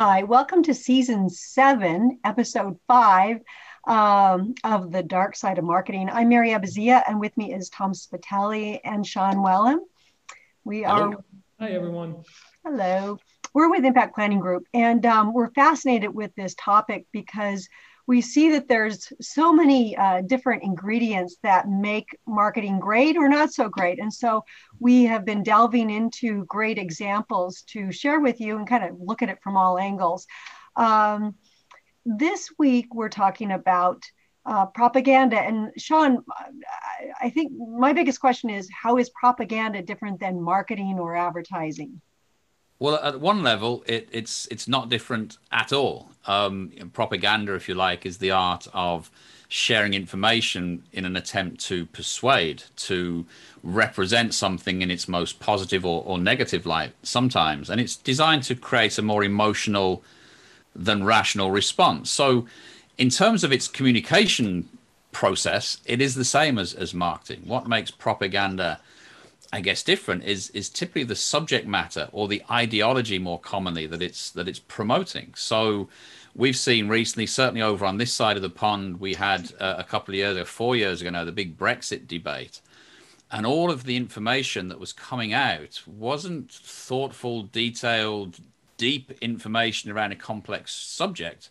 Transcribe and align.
Hi, 0.00 0.22
welcome 0.22 0.62
to 0.62 0.72
season 0.72 1.28
seven, 1.28 2.20
episode 2.24 2.78
five 2.88 3.42
um, 3.86 4.54
of 4.64 4.90
The 4.90 5.02
Dark 5.02 5.36
Side 5.36 5.58
of 5.58 5.64
Marketing. 5.64 6.08
I'm 6.10 6.30
Mary 6.30 6.52
Abbazia, 6.52 7.02
and 7.06 7.20
with 7.20 7.36
me 7.36 7.52
is 7.52 7.68
Tom 7.68 7.92
Spitale 7.92 8.80
and 8.82 9.06
Sean 9.06 9.44
Wellham. 9.44 9.80
We 10.64 10.86
are. 10.86 11.22
Hi, 11.60 11.72
everyone. 11.72 12.24
Hello. 12.64 13.18
We're 13.52 13.68
with 13.68 13.84
Impact 13.84 14.14
Planning 14.14 14.40
Group, 14.40 14.64
and 14.72 15.04
um, 15.04 15.34
we're 15.34 15.50
fascinated 15.50 16.14
with 16.14 16.34
this 16.34 16.54
topic 16.58 17.04
because 17.12 17.68
we 18.10 18.20
see 18.20 18.50
that 18.50 18.66
there's 18.66 19.12
so 19.20 19.52
many 19.52 19.96
uh, 19.96 20.20
different 20.22 20.64
ingredients 20.64 21.36
that 21.44 21.68
make 21.68 22.08
marketing 22.26 22.80
great 22.80 23.16
or 23.16 23.28
not 23.28 23.52
so 23.52 23.68
great. 23.68 24.00
And 24.00 24.12
so 24.12 24.42
we 24.80 25.04
have 25.04 25.24
been 25.24 25.44
delving 25.44 25.90
into 25.90 26.44
great 26.46 26.76
examples 26.76 27.62
to 27.68 27.92
share 27.92 28.18
with 28.18 28.40
you 28.40 28.56
and 28.56 28.68
kind 28.68 28.82
of 28.82 28.96
look 28.98 29.22
at 29.22 29.28
it 29.28 29.38
from 29.44 29.56
all 29.56 29.78
angles. 29.78 30.26
Um, 30.74 31.36
this 32.04 32.50
week, 32.58 32.92
we're 32.92 33.10
talking 33.10 33.52
about 33.52 34.02
uh, 34.44 34.66
propaganda. 34.66 35.38
And 35.38 35.70
Sean, 35.78 36.24
I, 36.28 37.26
I 37.26 37.30
think 37.30 37.52
my 37.56 37.92
biggest 37.92 38.20
question 38.20 38.50
is 38.50 38.68
how 38.72 38.98
is 38.98 39.08
propaganda 39.10 39.82
different 39.82 40.18
than 40.18 40.42
marketing 40.42 40.98
or 40.98 41.14
advertising? 41.14 42.00
Well, 42.80 42.94
at 42.96 43.20
one 43.20 43.42
level, 43.42 43.84
it, 43.86 44.08
it's 44.10 44.48
it's 44.50 44.66
not 44.66 44.88
different 44.88 45.36
at 45.52 45.70
all. 45.70 46.08
Um, 46.26 46.72
propaganda, 46.94 47.54
if 47.54 47.68
you 47.68 47.74
like, 47.74 48.06
is 48.06 48.18
the 48.18 48.30
art 48.30 48.66
of 48.72 49.10
sharing 49.48 49.92
information 49.92 50.82
in 50.90 51.04
an 51.04 51.14
attempt 51.14 51.60
to 51.60 51.84
persuade, 51.86 52.62
to 52.76 53.26
represent 53.62 54.32
something 54.32 54.80
in 54.80 54.90
its 54.90 55.08
most 55.08 55.40
positive 55.40 55.84
or, 55.84 56.02
or 56.06 56.18
negative 56.18 56.64
light 56.64 56.92
sometimes. 57.02 57.68
And 57.68 57.80
it's 57.80 57.96
designed 57.96 58.44
to 58.44 58.54
create 58.54 58.96
a 58.96 59.02
more 59.02 59.24
emotional 59.24 60.02
than 60.74 61.04
rational 61.04 61.50
response. 61.50 62.10
So, 62.10 62.46
in 62.96 63.10
terms 63.10 63.44
of 63.44 63.52
its 63.52 63.68
communication 63.68 64.68
process, 65.12 65.78
it 65.84 66.00
is 66.00 66.14
the 66.14 66.24
same 66.24 66.56
as, 66.58 66.72
as 66.72 66.94
marketing. 66.94 67.42
What 67.44 67.68
makes 67.68 67.90
propaganda 67.90 68.80
I 69.52 69.60
guess 69.60 69.82
different 69.82 70.24
is 70.24 70.50
is 70.50 70.68
typically 70.68 71.04
the 71.04 71.16
subject 71.16 71.66
matter 71.66 72.08
or 72.12 72.28
the 72.28 72.42
ideology 72.50 73.18
more 73.18 73.40
commonly 73.40 73.86
that 73.86 74.00
it's 74.00 74.30
that 74.30 74.46
it's 74.46 74.60
promoting. 74.60 75.34
So 75.34 75.88
we've 76.34 76.56
seen 76.56 76.88
recently, 76.88 77.26
certainly 77.26 77.62
over 77.62 77.84
on 77.84 77.98
this 77.98 78.12
side 78.12 78.36
of 78.36 78.42
the 78.42 78.50
pond, 78.50 79.00
we 79.00 79.14
had 79.14 79.52
uh, 79.58 79.74
a 79.78 79.84
couple 79.84 80.12
of 80.12 80.18
years 80.18 80.36
ago, 80.36 80.44
four 80.44 80.76
years 80.76 81.00
ago 81.00 81.10
now, 81.10 81.24
the 81.24 81.32
big 81.32 81.58
Brexit 81.58 82.06
debate. 82.06 82.60
And 83.32 83.46
all 83.46 83.70
of 83.70 83.84
the 83.84 83.96
information 83.96 84.68
that 84.68 84.80
was 84.80 84.92
coming 84.92 85.32
out 85.32 85.82
wasn't 85.86 86.50
thoughtful, 86.50 87.44
detailed, 87.44 88.38
deep 88.76 89.12
information 89.20 89.90
around 89.90 90.12
a 90.12 90.16
complex 90.16 90.72
subject. 90.72 91.50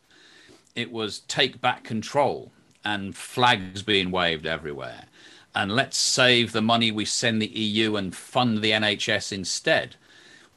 It 0.76 0.92
was 0.92 1.20
take 1.20 1.62
back 1.62 1.84
control 1.84 2.52
and 2.84 3.16
flags 3.16 3.82
being 3.82 4.12
waved 4.12 4.46
everywhere 4.46 5.06
and 5.56 5.76
let's 5.76 5.98
save 5.98 6.52
the 6.52 6.62
money 6.62 6.92
we 6.92 7.06
send 7.06 7.42
the 7.42 7.48
EU 7.48 7.96
and 7.96 8.16
fund 8.16 8.60
the 8.60 8.72
NHS 8.72 9.32
instead. 9.32 9.96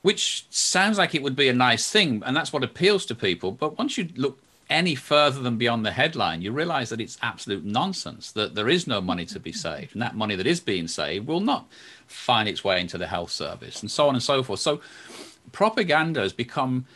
Which 0.03 0.47
sounds 0.51 0.99
like 0.99 1.15
it 1.15 1.23
would 1.23 1.37
be 1.37 1.49
a 1.49 1.55
nice 1.55 1.91
thing, 1.91 2.23
and 2.27 2.37
that's 2.37 2.53
what 2.53 2.65
appeals 2.65 3.07
to 3.07 3.15
people. 3.15 3.53
But 3.53 3.79
once 3.79 3.97
you 3.97 4.09
look 4.17 4.41
any 4.69 4.95
further 4.95 5.41
than 5.41 5.59
beyond 5.59 5.87
the 5.87 5.93
headline, 5.93 6.43
you 6.43 6.51
realize 6.51 6.89
that 6.91 7.01
it's 7.01 7.19
absolute 7.23 7.65
nonsense, 7.65 8.33
that 8.33 8.55
there 8.55 8.69
is 8.69 8.87
no 8.87 9.01
money 9.01 9.25
to 9.27 9.39
be 9.39 9.53
saved. 9.67 9.95
And 9.95 10.03
that 10.03 10.17
money 10.17 10.35
that 10.35 10.47
is 10.47 10.61
being 10.61 10.89
saved 10.89 11.27
will 11.27 11.41
not 11.41 11.69
find 12.07 12.49
its 12.49 12.65
way 12.65 12.81
into 12.81 12.99
the 12.99 13.07
health 13.07 13.31
service, 13.31 13.81
and 13.81 13.91
so 13.91 14.09
on 14.09 14.15
and 14.15 14.23
so 14.23 14.43
forth. 14.43 14.61
So 14.61 14.81
propaganda 15.53 16.21
has 16.21 16.33
become 16.33 16.87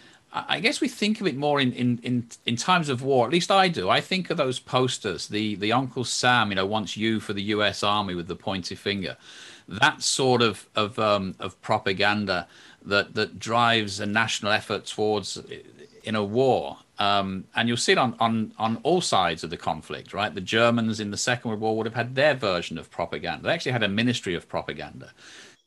I 0.48 0.60
guess 0.60 0.80
we 0.80 0.88
think 0.88 1.20
of 1.20 1.26
it 1.26 1.36
more 1.36 1.60
in, 1.60 1.72
in, 1.72 1.98
in, 2.02 2.28
in 2.44 2.56
times 2.56 2.90
of 2.90 3.02
war. 3.02 3.26
At 3.26 3.32
least 3.32 3.50
I 3.50 3.68
do. 3.68 3.88
I 3.88 4.02
think 4.02 4.28
of 4.28 4.36
those 4.36 4.58
posters, 4.58 5.28
the 5.28 5.54
the 5.54 5.72
Uncle 5.72 6.04
Sam, 6.04 6.50
you 6.50 6.56
know, 6.56 6.66
wants 6.66 6.96
you 6.96 7.20
for 7.20 7.32
the 7.32 7.42
U.S. 7.44 7.82
Army 7.82 8.14
with 8.14 8.28
the 8.28 8.36
pointy 8.36 8.74
finger. 8.74 9.16
That 9.66 10.02
sort 10.02 10.42
of 10.42 10.68
of 10.74 10.98
um, 10.98 11.36
of 11.40 11.60
propaganda 11.62 12.48
that 12.82 13.14
that 13.14 13.38
drives 13.38 13.98
a 13.98 14.06
national 14.06 14.52
effort 14.52 14.86
towards 14.86 15.40
in 16.04 16.14
a 16.14 16.24
war. 16.24 16.78
Um, 16.98 17.44
and 17.54 17.68
you'll 17.68 17.76
see 17.76 17.92
it 17.92 17.98
on, 17.98 18.14
on 18.20 18.52
on 18.58 18.78
all 18.82 19.00
sides 19.00 19.42
of 19.42 19.50
the 19.50 19.56
conflict, 19.56 20.12
right? 20.12 20.34
The 20.34 20.40
Germans 20.40 21.00
in 21.00 21.10
the 21.10 21.16
Second 21.16 21.48
World 21.50 21.60
War 21.60 21.76
would 21.76 21.86
have 21.86 21.94
had 21.94 22.14
their 22.14 22.34
version 22.34 22.78
of 22.78 22.90
propaganda. 22.90 23.44
They 23.44 23.54
actually 23.54 23.72
had 23.72 23.82
a 23.82 23.88
ministry 23.88 24.34
of 24.34 24.48
propaganda 24.48 25.12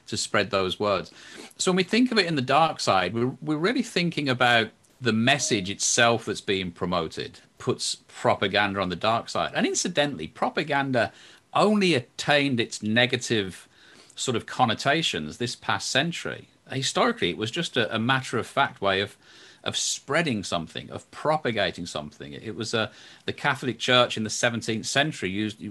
to 0.09 0.17
spread 0.17 0.51
those 0.51 0.79
words. 0.79 1.11
So 1.57 1.71
when 1.71 1.77
we 1.77 1.83
think 1.83 2.11
of 2.11 2.17
it 2.17 2.25
in 2.25 2.35
the 2.35 2.41
dark 2.41 2.79
side, 2.79 3.13
we're, 3.13 3.35
we're 3.41 3.57
really 3.57 3.83
thinking 3.83 4.29
about 4.29 4.69
the 5.01 5.13
message 5.13 5.69
itself 5.69 6.25
that's 6.25 6.41
being 6.41 6.71
promoted 6.71 7.39
puts 7.57 7.97
propaganda 8.07 8.81
on 8.81 8.89
the 8.89 8.95
dark 8.95 9.29
side. 9.29 9.51
And 9.55 9.65
incidentally, 9.65 10.27
propaganda 10.27 11.11
only 11.53 11.93
attained 11.93 12.59
its 12.59 12.83
negative 12.83 13.67
sort 14.15 14.35
of 14.35 14.45
connotations 14.45 15.37
this 15.37 15.55
past 15.55 15.89
century. 15.89 16.49
Historically, 16.71 17.29
it 17.29 17.37
was 17.37 17.51
just 17.51 17.77
a, 17.77 17.93
a 17.93 17.99
matter 17.99 18.37
of 18.37 18.45
fact 18.45 18.81
way 18.81 19.01
of 19.01 19.17
of 19.63 19.75
spreading 19.75 20.43
something, 20.43 20.89
of 20.89 21.09
propagating 21.11 21.85
something. 21.85 22.33
It 22.33 22.55
was 22.55 22.73
a 22.73 22.91
the 23.25 23.33
Catholic 23.33 23.79
Church 23.79 24.17
in 24.17 24.23
the 24.23 24.29
17th 24.29 24.85
century 24.85 25.29
used 25.29 25.61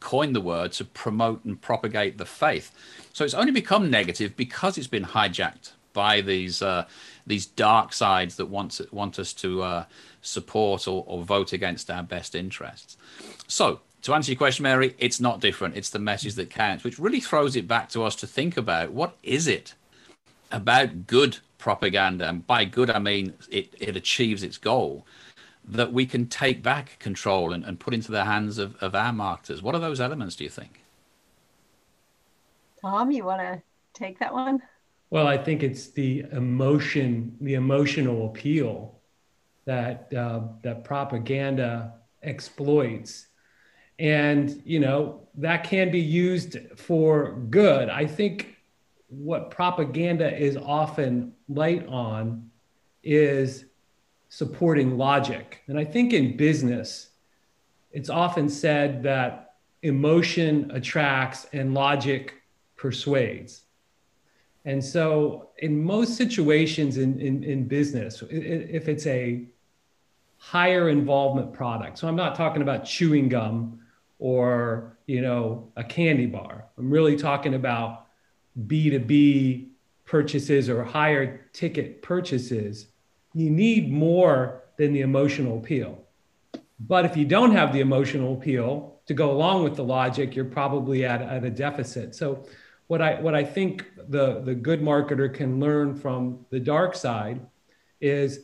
coined 0.00 0.36
the 0.36 0.40
word 0.40 0.72
to 0.72 0.84
promote 0.84 1.44
and 1.44 1.60
propagate 1.60 2.18
the 2.18 2.26
faith. 2.26 2.70
So 3.12 3.24
it's 3.24 3.34
only 3.34 3.52
become 3.52 3.90
negative 3.90 4.36
because 4.36 4.78
it's 4.78 4.86
been 4.86 5.04
hijacked 5.04 5.72
by 5.92 6.20
these 6.20 6.62
uh, 6.62 6.84
these 7.26 7.46
dark 7.46 7.92
sides 7.92 8.36
that 8.36 8.46
want 8.46 8.80
want 8.92 9.18
us 9.18 9.32
to 9.34 9.62
uh, 9.62 9.84
support 10.20 10.86
or, 10.86 11.04
or 11.06 11.24
vote 11.24 11.52
against 11.52 11.90
our 11.90 12.02
best 12.02 12.34
interests. 12.34 12.96
So 13.48 13.80
to 14.02 14.14
answer 14.14 14.30
your 14.30 14.38
question, 14.38 14.62
Mary, 14.62 14.94
it's 14.98 15.18
not 15.18 15.40
different. 15.40 15.76
It's 15.76 15.90
the 15.90 15.98
message 15.98 16.34
that 16.34 16.50
counts, 16.50 16.84
which 16.84 16.98
really 16.98 17.20
throws 17.20 17.56
it 17.56 17.66
back 17.66 17.88
to 17.90 18.04
us 18.04 18.14
to 18.16 18.26
think 18.26 18.56
about 18.56 18.92
what 18.92 19.16
is 19.24 19.48
it 19.48 19.74
about 20.52 21.08
good 21.08 21.38
propaganda, 21.58 22.28
and 22.28 22.46
by 22.46 22.64
good 22.64 22.90
I 22.90 22.98
mean 22.98 23.34
it, 23.50 23.74
it 23.78 23.96
achieves 23.96 24.42
its 24.42 24.58
goal, 24.58 25.06
that 25.64 25.92
we 25.92 26.06
can 26.06 26.26
take 26.26 26.62
back 26.62 26.98
control 26.98 27.52
and, 27.52 27.64
and 27.64 27.80
put 27.80 27.92
into 27.92 28.12
the 28.12 28.24
hands 28.24 28.58
of, 28.58 28.76
of 28.80 28.94
our 28.94 29.12
marketers. 29.12 29.62
What 29.62 29.74
are 29.74 29.80
those 29.80 30.00
elements, 30.00 30.36
do 30.36 30.44
you 30.44 30.50
think? 30.50 30.82
Tom, 32.80 33.10
you 33.10 33.24
want 33.24 33.40
to 33.40 33.62
take 33.94 34.18
that 34.20 34.32
one? 34.32 34.62
Well, 35.10 35.26
I 35.26 35.38
think 35.38 35.62
it's 35.62 35.88
the 35.88 36.24
emotion, 36.32 37.36
the 37.40 37.54
emotional 37.54 38.26
appeal 38.26 39.00
that 39.64 40.12
uh, 40.14 40.40
that 40.62 40.84
propaganda 40.84 41.94
exploits, 42.22 43.26
and 43.98 44.62
you 44.64 44.80
know 44.80 45.28
that 45.34 45.64
can 45.64 45.90
be 45.90 46.00
used 46.00 46.58
for 46.76 47.32
good. 47.50 47.88
I 47.88 48.06
think 48.06 48.55
what 49.08 49.50
propaganda 49.50 50.36
is 50.36 50.56
often 50.56 51.32
light 51.48 51.86
on 51.86 52.50
is 53.02 53.66
supporting 54.28 54.98
logic, 54.98 55.62
and 55.68 55.78
I 55.78 55.84
think 55.84 56.12
in 56.12 56.36
business, 56.36 57.10
it's 57.92 58.10
often 58.10 58.48
said 58.48 59.02
that 59.04 59.54
emotion 59.82 60.70
attracts 60.72 61.46
and 61.52 61.72
logic 61.72 62.34
persuades. 62.76 63.62
And 64.64 64.84
so, 64.84 65.50
in 65.58 65.82
most 65.82 66.16
situations 66.16 66.98
in, 66.98 67.20
in, 67.20 67.44
in 67.44 67.68
business, 67.68 68.22
if 68.28 68.88
it's 68.88 69.06
a 69.06 69.46
higher 70.38 70.88
involvement 70.88 71.52
product, 71.52 71.98
so 71.98 72.08
I'm 72.08 72.16
not 72.16 72.34
talking 72.34 72.62
about 72.62 72.84
chewing 72.84 73.28
gum 73.28 73.80
or 74.18 74.98
you 75.06 75.20
know 75.20 75.70
a 75.76 75.84
candy 75.84 76.26
bar. 76.26 76.66
I'm 76.76 76.90
really 76.90 77.16
talking 77.16 77.54
about 77.54 78.05
B2B 78.58 79.68
purchases 80.04 80.70
or 80.70 80.84
higher 80.84 81.48
ticket 81.52 82.02
purchases. 82.02 82.86
You 83.34 83.50
need 83.50 83.90
more 83.90 84.62
than 84.76 84.92
the 84.92 85.00
emotional 85.00 85.58
appeal. 85.58 86.02
But 86.78 87.04
if 87.04 87.16
you 87.16 87.24
don't 87.24 87.52
have 87.52 87.72
the 87.72 87.80
emotional 87.80 88.34
appeal 88.34 89.00
to 89.06 89.14
go 89.14 89.30
along 89.30 89.64
with 89.64 89.76
the 89.76 89.84
logic, 89.84 90.34
you're 90.34 90.44
probably 90.44 91.04
at, 91.04 91.22
at 91.22 91.44
a 91.44 91.50
deficit. 91.50 92.14
So 92.14 92.46
what 92.86 93.02
I 93.02 93.20
what 93.20 93.34
I 93.34 93.44
think 93.44 93.86
the 94.08 94.40
the 94.40 94.54
good 94.54 94.80
marketer 94.80 95.32
can 95.32 95.58
learn 95.58 95.94
from 95.94 96.44
the 96.50 96.60
dark 96.60 96.94
side 96.94 97.40
is 98.00 98.40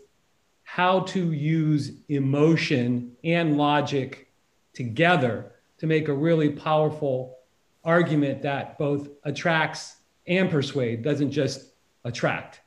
how 0.65 1.01
to 1.01 1.33
use 1.33 1.93
emotion 2.09 3.13
and 3.23 3.57
logic 3.57 4.33
together 4.73 5.53
to 5.79 5.87
make 5.87 6.09
a 6.09 6.15
really 6.15 6.51
powerful 6.51 7.39
argument 7.85 8.43
that 8.43 8.79
both 8.79 9.09
attracts 9.25 9.97
and 10.27 10.51
persuade 10.51 11.03
doesn't 11.03 11.31
just 11.31 11.73
attract. 12.05 12.61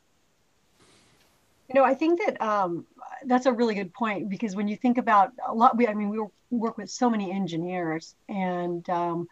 You 1.70 1.76
know 1.76 1.84
i 1.84 1.96
think 1.96 2.24
that 2.24 2.40
um, 2.42 2.86
that's 3.26 3.48
a 3.48 3.52
really 3.52 3.74
good 3.74 3.92
point 3.94 4.30
because 4.30 4.56
when 4.56 4.68
you 4.68 4.76
think 4.76 4.98
about 4.98 5.32
a 5.48 5.54
lot 5.54 5.76
we 5.76 5.88
i 5.88 5.94
mean 5.94 6.10
we 6.10 6.24
work 6.52 6.78
with 6.78 6.90
so 6.90 7.10
many 7.10 7.32
engineers 7.32 8.16
and 8.30 8.88
um, 8.90 9.28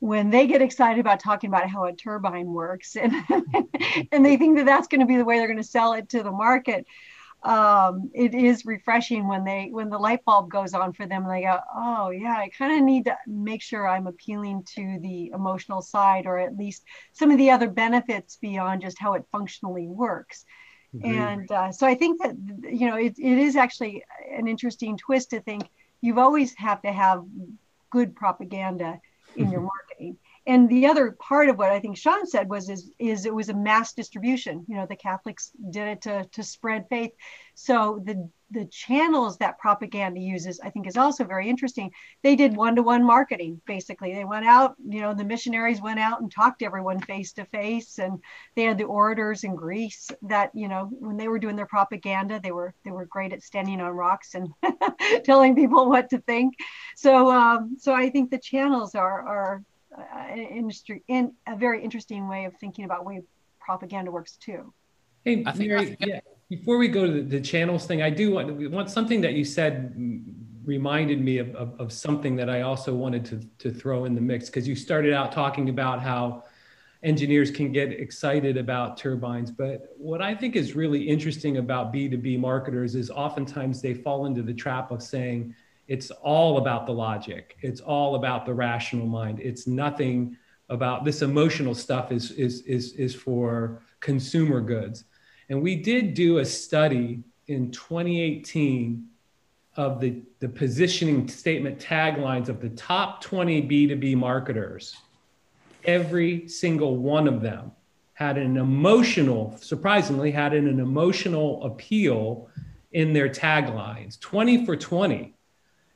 when 0.00 0.30
they 0.30 0.46
get 0.46 0.62
excited 0.62 1.00
about 1.00 1.18
talking 1.18 1.48
about 1.48 1.68
how 1.68 1.84
a 1.84 1.92
turbine 1.92 2.52
works 2.52 2.96
and 2.96 3.12
and 4.12 4.24
they 4.24 4.36
think 4.36 4.58
that 4.58 4.66
that's 4.66 4.86
going 4.86 5.00
to 5.00 5.06
be 5.06 5.16
the 5.16 5.24
way 5.24 5.38
they're 5.38 5.46
going 5.46 5.56
to 5.56 5.64
sell 5.64 5.94
it 5.94 6.08
to 6.10 6.22
the 6.22 6.30
market 6.30 6.86
um, 7.44 8.10
it 8.14 8.34
is 8.34 8.66
refreshing 8.66 9.28
when 9.28 9.44
they 9.44 9.68
when 9.70 9.90
the 9.90 9.98
light 9.98 10.24
bulb 10.24 10.50
goes 10.50 10.74
on 10.74 10.92
for 10.92 11.06
them 11.06 11.22
and 11.24 11.32
they 11.32 11.42
go 11.42 11.58
oh 11.74 12.10
yeah 12.10 12.34
i 12.36 12.48
kind 12.48 12.76
of 12.76 12.84
need 12.84 13.04
to 13.04 13.16
make 13.26 13.62
sure 13.62 13.88
i'm 13.88 14.08
appealing 14.08 14.64
to 14.74 14.98
the 15.02 15.30
emotional 15.32 15.80
side 15.80 16.26
or 16.26 16.38
at 16.38 16.56
least 16.56 16.82
some 17.12 17.30
of 17.30 17.38
the 17.38 17.50
other 17.50 17.68
benefits 17.68 18.36
beyond 18.36 18.82
just 18.82 18.98
how 18.98 19.14
it 19.14 19.24
functionally 19.30 19.86
works. 19.86 20.44
Mm-hmm. 20.94 21.18
and 21.18 21.52
uh, 21.52 21.70
so 21.70 21.86
i 21.86 21.94
think 21.94 22.20
that 22.22 22.34
you 22.62 22.88
know 22.88 22.96
it, 22.96 23.14
it 23.18 23.38
is 23.38 23.56
actually 23.56 24.02
an 24.32 24.48
interesting 24.48 24.96
twist 24.96 25.30
to 25.30 25.40
think 25.40 25.68
you've 26.00 26.18
always 26.18 26.54
have 26.54 26.80
to 26.82 26.90
have 26.90 27.24
good 27.90 28.16
propaganda 28.16 28.98
in 29.36 29.50
your 29.50 29.60
marketing 29.60 30.16
and 30.48 30.66
the 30.70 30.86
other 30.86 31.12
part 31.12 31.50
of 31.50 31.58
what 31.58 31.70
I 31.70 31.78
think 31.78 31.98
Sean 31.98 32.26
said 32.26 32.48
was 32.48 32.70
is 32.70 32.90
is 32.98 33.26
it 33.26 33.34
was 33.34 33.50
a 33.50 33.54
mass 33.54 33.92
distribution. 33.92 34.64
You 34.66 34.76
know, 34.76 34.86
the 34.86 34.96
Catholics 34.96 35.52
did 35.70 35.88
it 35.88 36.02
to 36.02 36.24
to 36.32 36.42
spread 36.42 36.86
faith. 36.88 37.12
So 37.54 38.02
the 38.04 38.30
the 38.50 38.64
channels 38.66 39.36
that 39.38 39.58
propaganda 39.58 40.20
uses, 40.20 40.58
I 40.58 40.70
think, 40.70 40.86
is 40.86 40.96
also 40.96 41.24
very 41.24 41.50
interesting. 41.50 41.92
They 42.22 42.34
did 42.34 42.56
one 42.56 42.76
to 42.76 42.82
one 42.82 43.04
marketing. 43.04 43.60
Basically, 43.66 44.14
they 44.14 44.24
went 44.24 44.46
out. 44.46 44.74
You 44.88 45.02
know, 45.02 45.12
the 45.12 45.24
missionaries 45.24 45.82
went 45.82 46.00
out 46.00 46.22
and 46.22 46.32
talked 46.32 46.60
to 46.60 46.64
everyone 46.64 47.00
face 47.00 47.34
to 47.34 47.44
face, 47.44 47.98
and 47.98 48.18
they 48.56 48.62
had 48.62 48.78
the 48.78 48.84
orators 48.84 49.44
in 49.44 49.54
Greece 49.54 50.10
that 50.22 50.50
you 50.54 50.68
know 50.68 50.88
when 50.90 51.18
they 51.18 51.28
were 51.28 51.38
doing 51.38 51.56
their 51.56 51.66
propaganda, 51.66 52.40
they 52.42 52.52
were 52.52 52.72
they 52.86 52.90
were 52.90 53.04
great 53.04 53.34
at 53.34 53.42
standing 53.42 53.82
on 53.82 53.90
rocks 53.90 54.34
and 54.34 54.48
telling 55.24 55.54
people 55.54 55.90
what 55.90 56.08
to 56.08 56.20
think. 56.20 56.54
So 56.96 57.30
um, 57.30 57.76
so 57.78 57.92
I 57.92 58.08
think 58.08 58.30
the 58.30 58.38
channels 58.38 58.94
are 58.94 59.20
are 59.28 59.62
an 59.98 60.38
industry 60.38 61.02
in 61.08 61.32
a 61.46 61.56
very 61.56 61.82
interesting 61.82 62.28
way 62.28 62.44
of 62.44 62.56
thinking 62.56 62.84
about 62.84 63.04
way 63.04 63.22
propaganda 63.60 64.10
works 64.10 64.36
too. 64.36 64.72
Hey, 65.24 65.44
Mary, 65.56 65.96
yeah, 66.00 66.20
before 66.48 66.78
we 66.78 66.88
go 66.88 67.06
to 67.06 67.12
the, 67.12 67.20
the, 67.22 67.40
channels 67.40 67.86
thing, 67.86 68.02
I 68.02 68.10
do 68.10 68.32
want, 68.32 68.70
want 68.70 68.90
something 68.90 69.20
that 69.20 69.34
you 69.34 69.44
said 69.44 69.94
reminded 70.64 71.20
me 71.20 71.38
of, 71.38 71.54
of, 71.54 71.78
of 71.80 71.92
something 71.92 72.36
that 72.36 72.48
I 72.48 72.62
also 72.62 72.94
wanted 72.94 73.24
to, 73.26 73.40
to 73.58 73.70
throw 73.70 74.04
in 74.04 74.14
the 74.14 74.20
mix 74.20 74.46
because 74.46 74.68
you 74.68 74.74
started 74.74 75.12
out 75.12 75.32
talking 75.32 75.68
about 75.68 76.00
how 76.00 76.44
engineers 77.02 77.50
can 77.50 77.72
get 77.72 77.92
excited 77.92 78.56
about 78.56 78.96
turbines. 78.96 79.50
But 79.50 79.94
what 79.96 80.20
I 80.20 80.34
think 80.34 80.56
is 80.56 80.74
really 80.74 81.02
interesting 81.02 81.58
about 81.58 81.92
B2B 81.92 82.38
marketers 82.38 82.94
is 82.94 83.10
oftentimes 83.10 83.80
they 83.80 83.94
fall 83.94 84.26
into 84.26 84.42
the 84.42 84.54
trap 84.54 84.90
of 84.90 85.02
saying, 85.02 85.54
it's 85.88 86.10
all 86.10 86.58
about 86.58 86.86
the 86.86 86.92
logic. 86.92 87.56
It's 87.62 87.80
all 87.80 88.14
about 88.14 88.44
the 88.44 88.52
rational 88.52 89.06
mind. 89.06 89.40
It's 89.40 89.66
nothing 89.66 90.36
about 90.68 91.04
this 91.04 91.22
emotional 91.22 91.74
stuff 91.74 92.12
is 92.12 92.30
is 92.32 92.60
is 92.62 92.92
is 92.92 93.14
for 93.14 93.82
consumer 94.00 94.60
goods. 94.60 95.04
And 95.48 95.62
we 95.62 95.76
did 95.76 96.12
do 96.12 96.38
a 96.38 96.44
study 96.44 97.22
in 97.46 97.70
2018 97.70 99.08
of 99.76 99.98
the, 100.00 100.20
the 100.40 100.48
positioning 100.48 101.26
statement 101.26 101.78
taglines 101.78 102.50
of 102.50 102.60
the 102.60 102.68
top 102.70 103.22
20 103.22 103.62
b2b 103.62 104.16
marketers. 104.16 104.94
Every 105.84 106.48
single 106.48 106.96
one 106.98 107.26
of 107.26 107.40
them 107.40 107.72
had 108.12 108.36
an 108.36 108.58
emotional 108.58 109.56
surprisingly 109.58 110.30
had 110.30 110.52
an, 110.52 110.68
an 110.68 110.80
emotional 110.80 111.64
appeal 111.64 112.50
in 112.92 113.14
their 113.14 113.28
taglines. 113.30 114.20
20 114.20 114.66
for 114.66 114.76
20 114.76 115.37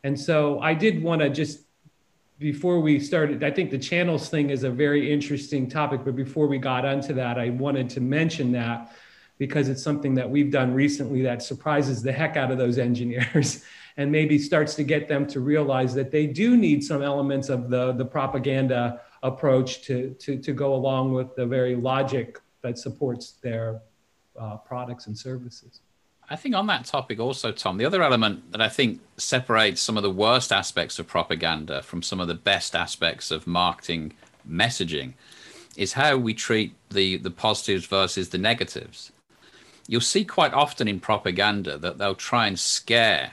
and 0.05 0.19
so 0.19 0.61
I 0.61 0.75
did 0.75 1.03
want 1.03 1.23
to 1.23 1.31
just 1.31 1.61
before 2.43 2.81
we 2.81 2.99
started, 2.99 3.45
I 3.45 3.51
think 3.51 3.71
the 3.71 3.79
channels 3.79 4.29
thing 4.29 4.51
is 4.51 4.65
a 4.65 4.71
very 4.71 5.13
interesting 5.13 5.69
topic. 5.69 6.01
But 6.05 6.17
before 6.17 6.49
we 6.49 6.59
got 6.59 6.85
onto 6.85 7.15
that, 7.15 7.39
I 7.39 7.51
wanted 7.51 7.89
to 7.91 8.01
mention 8.01 8.53
that 8.53 8.93
because 9.39 9.69
it's 9.69 9.83
something 9.83 10.15
that 10.17 10.29
we've 10.29 10.51
done 10.51 10.75
recently 10.75 11.23
that 11.23 11.43
surprises 11.43 12.03
the 12.03 12.13
heck 12.13 12.37
out 12.37 12.51
of 12.51 12.59
those 12.59 12.79
engineers 12.89 13.65
and 13.97 14.11
maybe 14.11 14.39
starts 14.39 14.75
to 14.75 14.83
get 14.83 15.07
them 15.07 15.27
to 15.27 15.41
realize 15.41 15.95
that 15.95 16.11
they 16.11 16.27
do 16.27 16.57
need 16.57 16.83
some 16.83 17.03
elements 17.03 17.49
of 17.49 17.71
the, 17.71 17.93
the 17.93 18.05
propaganda 18.05 19.01
approach 19.23 19.83
to, 19.83 20.11
to, 20.15 20.37
to 20.39 20.53
go 20.53 20.75
along 20.75 21.13
with 21.13 21.35
the 21.37 21.47
very 21.47 21.77
logic 21.77 22.41
that 22.63 22.79
supports 22.79 23.33
their 23.43 23.81
uh, 24.39 24.57
products 24.57 25.07
and 25.07 25.17
services. 25.17 25.81
I 26.31 26.37
think 26.37 26.55
on 26.55 26.67
that 26.69 26.87
topic 26.87 27.21
also, 27.21 27.53
Tom, 27.53 27.77
the 27.77 27.85
other 27.85 28.03
element 28.03 28.53
that 28.53 28.61
I 28.61 28.69
think 28.69 29.01
separates 29.17 29.81
some 29.81 29.97
of 29.97 30.03
the 30.03 30.11
worst 30.11 30.53
aspects 30.53 30.99
of 30.99 31.07
propaganda 31.07 31.83
from 31.83 32.03
some 32.03 32.21
of 32.21 32.29
the 32.29 32.35
best 32.35 32.75
aspects 32.75 33.31
of 33.31 33.47
marketing 33.47 34.15
messaging 34.49 35.13
is 35.77 35.95
how 35.95 36.17
we 36.17 36.35
treat 36.35 36.75
the, 36.91 37.17
the 37.19 37.31
positives 37.31 37.87
versus 37.87 38.31
the 38.31 38.39
negatives. 38.39 39.13
You'll 39.89 40.01
see 40.01 40.25
quite 40.25 40.55
often 40.55 40.89
in 40.89 41.01
propaganda 41.01 41.77
that 41.79 41.99
they'll 41.99 42.15
try 42.15 42.47
and 42.47 42.59
scare 42.59 43.33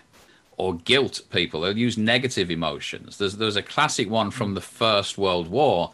or 0.58 0.76
guilt 0.76 1.22
people. 1.30 1.62
They'll 1.62 1.78
use 1.78 1.98
negative 1.98 2.52
emotions. 2.52 3.18
There's, 3.18 3.38
there's 3.38 3.56
a 3.56 3.64
classic 3.64 4.10
one 4.10 4.32
from 4.32 4.52
mm. 4.52 4.56
the 4.56 4.62
First 4.62 5.18
World 5.18 5.48
War 5.48 5.92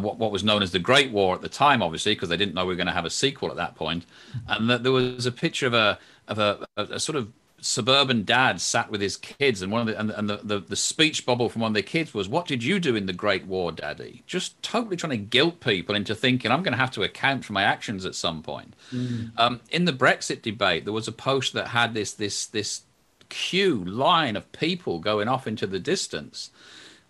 what, 0.00 0.18
what 0.18 0.32
was 0.32 0.44
known 0.44 0.62
as 0.62 0.72
the 0.72 0.78
Great 0.78 1.10
War 1.10 1.34
at 1.34 1.42
the 1.42 1.48
time, 1.48 1.82
obviously, 1.82 2.14
because 2.14 2.28
they 2.28 2.36
didn't 2.36 2.54
know 2.54 2.64
we 2.64 2.72
were 2.72 2.76
going 2.76 2.86
to 2.86 2.92
have 2.92 3.04
a 3.04 3.10
sequel 3.10 3.50
at 3.50 3.56
that 3.56 3.74
point. 3.74 4.04
And 4.48 4.68
that 4.70 4.82
there 4.82 4.92
was 4.92 5.26
a 5.26 5.32
picture 5.32 5.66
of 5.66 5.74
a 5.74 5.98
of 6.28 6.38
a, 6.38 6.66
a, 6.76 6.82
a 6.84 7.00
sort 7.00 7.16
of 7.16 7.32
suburban 7.60 8.24
dad 8.24 8.60
sat 8.60 8.90
with 8.90 9.00
his 9.00 9.16
kids, 9.16 9.62
and 9.62 9.72
one 9.72 9.80
of 9.80 9.86
the 9.86 9.98
and, 9.98 10.10
and 10.10 10.28
the, 10.28 10.36
the, 10.42 10.60
the 10.60 10.76
speech 10.76 11.24
bubble 11.24 11.48
from 11.48 11.62
one 11.62 11.70
of 11.70 11.74
the 11.74 11.82
kids 11.82 12.12
was, 12.12 12.28
"What 12.28 12.46
did 12.46 12.62
you 12.62 12.78
do 12.78 12.94
in 12.94 13.06
the 13.06 13.12
Great 13.12 13.46
War, 13.46 13.72
Daddy?" 13.72 14.22
Just 14.26 14.62
totally 14.62 14.96
trying 14.96 15.10
to 15.10 15.16
guilt 15.16 15.60
people 15.60 15.94
into 15.94 16.14
thinking 16.14 16.50
I'm 16.50 16.62
going 16.62 16.74
to 16.74 16.78
have 16.78 16.90
to 16.92 17.02
account 17.02 17.44
for 17.44 17.54
my 17.54 17.62
actions 17.62 18.04
at 18.04 18.14
some 18.14 18.42
point. 18.42 18.74
Mm. 18.92 19.32
Um, 19.38 19.60
in 19.70 19.86
the 19.86 19.92
Brexit 19.92 20.42
debate, 20.42 20.84
there 20.84 20.92
was 20.92 21.08
a 21.08 21.12
post 21.12 21.54
that 21.54 21.68
had 21.68 21.94
this 21.94 22.12
this 22.12 22.46
this 22.46 22.82
queue 23.30 23.82
line 23.84 24.36
of 24.36 24.52
people 24.52 24.98
going 24.98 25.28
off 25.28 25.46
into 25.46 25.66
the 25.66 25.80
distance 25.80 26.50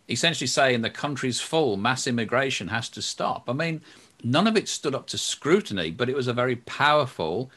essentially 0.08 0.46
saying 0.46 0.82
the 0.82 0.90
country's 0.90 1.40
full, 1.40 1.76
mass 1.76 2.06
immigration 2.06 2.68
has 2.68 2.88
to 2.90 3.02
stop. 3.02 3.48
I 3.48 3.52
mean, 3.52 3.80
none 4.22 4.46
of 4.46 4.56
it 4.56 4.68
stood 4.68 4.94
up 4.94 5.06
to 5.08 5.18
scrutiny, 5.18 5.90
but 5.90 6.08
it 6.08 6.16
was 6.16 6.28
a 6.28 6.32
very 6.32 6.56
powerful 6.56 7.50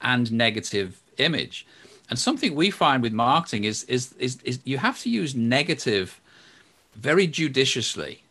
and 0.00 0.30
negative 0.32 1.00
image. 1.18 1.66
And 2.10 2.18
something 2.18 2.54
we 2.54 2.70
find 2.70 3.02
with 3.02 3.12
marketing 3.12 3.64
is 3.64 3.84
is 3.84 4.12
is, 4.18 4.38
is 4.44 4.60
you 4.64 4.78
have 4.78 5.00
to 5.00 5.10
use 5.10 5.34
negative 5.34 6.20
very 6.94 7.26
judiciously. 7.26 8.22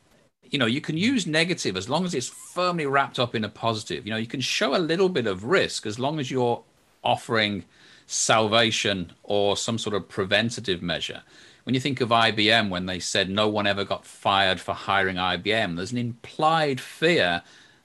You 0.50 0.60
know, 0.60 0.68
you 0.68 0.82
can 0.82 0.98
use 0.98 1.26
negative 1.26 1.76
as 1.76 1.90
long 1.90 2.06
as 2.06 2.14
it's 2.14 2.30
firmly 2.30 2.86
wrapped 2.86 3.18
up 3.18 3.34
in 3.34 3.44
a 3.44 3.50
positive. 3.50 4.06
You 4.06 4.12
know, 4.12 4.20
you 4.20 4.28
can 4.28 4.42
show 4.42 4.76
a 4.76 4.78
little 4.78 5.10
bit 5.10 5.26
of 5.26 5.46
risk 5.46 5.88
as 5.88 5.98
long 5.98 6.20
as 6.20 6.30
you're 6.30 6.62
offering 7.04 7.66
salvation 8.06 9.12
or 9.24 9.58
some 9.58 9.80
sort 9.80 9.96
of 9.96 10.08
preventative 10.08 10.84
measure 10.84 11.24
when 11.64 11.74
you 11.74 11.82
think 11.82 12.02
of 12.02 12.10
IBM, 12.10 12.70
when 12.70 12.86
they 12.86 13.00
said 13.00 13.30
no 13.30 13.48
one 13.48 13.68
ever 13.68 13.86
got 13.86 14.06
fired 14.06 14.60
for 14.60 14.74
hiring 14.74 15.16
IBM, 15.16 15.76
there's 15.76 15.92
an 15.92 15.98
implied 15.98 16.82
fear 16.82 17.42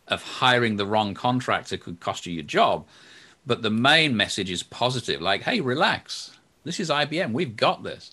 of 0.08 0.22
hiring 0.22 0.76
the 0.76 0.86
wrong 0.86 1.14
contractor 1.14 1.76
could 1.76 2.00
cost 2.00 2.26
you 2.26 2.32
your 2.32 2.42
job. 2.42 2.86
But 3.46 3.62
the 3.62 3.70
main 3.70 4.16
message 4.16 4.50
is 4.50 4.62
positive, 4.62 5.20
like, 5.20 5.42
hey, 5.42 5.60
relax. 5.60 6.36
This 6.64 6.80
is 6.80 6.90
IBM. 6.90 7.32
We've 7.32 7.56
got 7.56 7.82
this. 7.82 8.10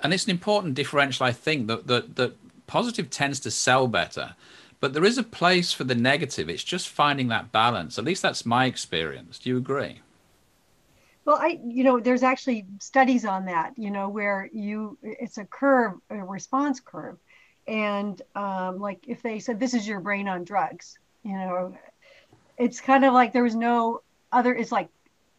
And 0.00 0.12
it's 0.12 0.24
an 0.24 0.30
important 0.30 0.74
differential, 0.74 1.24
I 1.24 1.32
think, 1.32 1.68
that, 1.68 1.86
that, 1.86 2.16
that 2.16 2.36
positive 2.66 3.08
tends 3.08 3.40
to 3.40 3.50
sell 3.50 3.86
better. 3.86 4.34
But 4.80 4.92
there 4.92 5.04
is 5.04 5.16
a 5.16 5.22
place 5.22 5.72
for 5.72 5.84
the 5.84 5.94
negative. 5.94 6.50
It's 6.50 6.64
just 6.64 6.88
finding 6.88 7.28
that 7.28 7.52
balance. 7.52 7.98
At 7.98 8.04
least 8.04 8.22
that's 8.22 8.44
my 8.44 8.66
experience. 8.66 9.38
Do 9.38 9.48
you 9.48 9.56
agree? 9.56 10.02
Well, 11.26 11.38
I, 11.40 11.58
you 11.66 11.82
know, 11.82 11.98
there's 11.98 12.22
actually 12.22 12.66
studies 12.80 13.24
on 13.24 13.46
that, 13.46 13.72
you 13.76 13.90
know, 13.90 14.08
where 14.08 14.48
you, 14.52 14.96
it's 15.02 15.38
a 15.38 15.44
curve, 15.44 15.94
a 16.08 16.16
response 16.18 16.78
curve. 16.78 17.16
And 17.66 18.22
um, 18.36 18.78
like 18.78 19.08
if 19.08 19.22
they 19.22 19.40
said, 19.40 19.58
this 19.58 19.74
is 19.74 19.88
your 19.88 19.98
brain 19.98 20.28
on 20.28 20.44
drugs, 20.44 20.98
you 21.24 21.32
know, 21.32 21.76
it's 22.56 22.80
kind 22.80 23.04
of 23.04 23.12
like 23.12 23.32
there 23.32 23.42
was 23.42 23.56
no 23.56 24.02
other, 24.30 24.54
it's 24.54 24.70
like, 24.70 24.88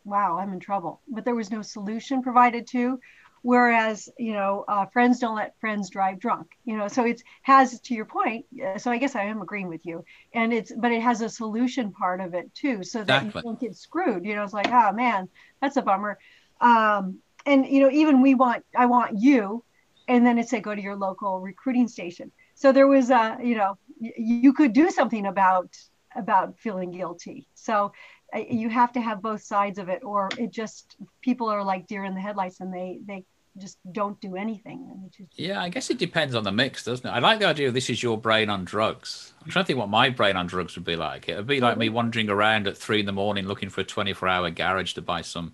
wow, 0.04 0.38
I'm 0.38 0.52
in 0.52 0.60
trouble. 0.60 1.00
But 1.08 1.24
there 1.24 1.36
was 1.36 1.52
no 1.52 1.62
solution 1.62 2.22
provided 2.22 2.68
to 2.68 3.00
whereas 3.42 4.10
you 4.18 4.34
know 4.34 4.66
uh, 4.68 4.86
friends 4.88 5.20
don't 5.20 5.36
let 5.36 5.60
friends 5.60 5.90
drive 5.90 6.20
drunk 6.20 6.48
you 6.66 6.78
know 6.78 6.88
so 6.88 7.06
it 7.06 7.22
has 7.42 7.80
to 7.82 7.94
your 7.94 8.06
point 8.06 8.46
so 8.78 8.92
i 8.92 8.98
guess 8.98 9.16
i 9.16 9.24
am 9.24 9.42
agreeing 9.42 9.68
with 9.68 9.86
you. 9.86 10.04
And 10.34 10.54
it's 10.54 10.72
but 10.72 10.92
it 10.92 11.02
has 11.02 11.22
a 11.22 11.30
solution 11.30 11.92
part 11.92 12.22
of 12.22 12.34
it 12.34 12.54
too 12.54 12.84
so 12.84 13.04
that 13.04 13.24
exactly. 13.24 13.40
you 13.40 13.44
don't 13.44 13.60
get 13.60 13.76
screwed 13.76 14.26
you 14.26 14.36
know 14.36 14.44
it's 14.44 14.54
like 14.54 14.72
oh 14.72 14.92
man 14.92 15.30
that's 15.62 15.78
a 15.78 15.82
bummer. 15.82 16.18
Um, 16.60 17.20
and 17.46 17.66
you 17.66 17.82
know 17.82 17.92
even 17.92 18.22
we 18.22 18.34
want 18.36 18.64
i 18.76 18.88
want 18.88 19.20
you 19.20 19.64
and 20.08 20.26
then 20.26 20.38
it 20.38 20.48
said 20.48 20.64
go 20.64 20.74
to 20.74 20.82
your 20.82 20.96
local 20.96 21.40
recruiting 21.40 21.88
station. 21.88 22.32
So 22.56 22.72
there 22.72 22.88
was 22.88 23.10
a 23.10 23.38
you 23.44 23.56
know 23.56 23.78
you 24.00 24.54
could 24.54 24.74
do 24.74 24.90
something 24.90 25.26
about 25.26 25.70
about 26.16 26.58
feeling 26.60 26.92
guilty. 26.92 27.48
So 27.54 27.92
you 28.36 28.70
have 28.70 28.92
to 28.92 29.02
have 29.02 29.22
both 29.22 29.42
sides 29.42 29.80
of 29.80 29.90
it 29.90 30.04
or 30.04 30.30
it 30.38 30.52
just 30.52 30.98
people 31.22 31.50
are 31.50 31.64
like 31.64 31.88
deer 31.88 32.04
in 32.04 32.14
the 32.14 32.22
headlights 32.22 32.60
and 32.60 32.74
they 32.74 33.00
they 33.06 33.24
just 33.58 33.80
don't 33.92 34.22
do 34.22 34.36
anything 34.36 35.10
just... 35.18 35.40
yeah 35.40 35.62
i 35.62 35.70
guess 35.70 35.90
it 35.90 35.98
depends 35.98 36.36
on 36.36 36.44
the 36.44 36.52
mix 36.52 36.84
doesn't 36.84 37.08
it? 37.08 37.10
I 37.10 37.20
like 37.20 37.40
the 37.40 37.48
idea 37.48 37.68
of 37.68 37.74
this 37.74 37.90
is 37.90 38.04
your 38.04 38.18
brain 38.18 38.50
on 38.50 38.66
drugs. 38.66 39.34
I'm 39.44 39.50
trying 39.50 39.64
to 39.64 39.68
think 39.68 39.80
what 39.80 39.90
my 39.90 40.10
brain 40.10 40.36
on 40.36 40.46
drugs 40.46 40.76
would 40.76 40.86
be 40.86 40.96
like. 40.96 41.28
It 41.28 41.38
would 41.38 41.48
be 41.48 41.60
like 41.60 41.78
me 41.78 41.88
mm-hmm. 41.88 41.96
wandering 41.96 42.30
around 42.30 42.68
at 42.68 42.78
three 42.78 43.00
in 43.00 43.06
the 43.06 43.12
morning 43.12 43.48
looking 43.48 43.70
for 43.70 43.82
a 43.82 43.84
24 43.84 44.28
hour 44.28 44.52
garage 44.52 44.94
to 44.94 45.02
buy 45.02 45.22
some 45.22 45.54